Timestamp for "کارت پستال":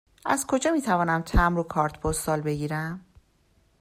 1.63-2.41